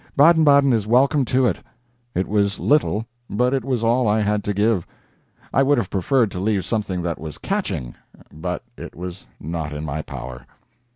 Baden 0.17 0.43
Baden 0.43 0.73
is 0.73 0.87
welcome 0.87 1.25
to 1.25 1.45
it. 1.45 1.59
It 2.15 2.27
was 2.27 2.57
little, 2.57 3.05
but 3.29 3.53
it 3.53 3.63
was 3.63 3.83
all 3.83 4.07
I 4.07 4.19
had 4.19 4.43
to 4.45 4.51
give. 4.55 4.87
I 5.53 5.61
would 5.61 5.77
have 5.77 5.91
preferred 5.91 6.31
to 6.31 6.39
leave 6.39 6.65
something 6.65 7.03
that 7.03 7.19
was 7.21 7.37
catching, 7.37 7.93
but 8.33 8.63
it 8.75 8.95
was 8.95 9.27
not 9.39 9.73
in 9.73 9.85
my 9.85 10.01
power. 10.01 10.47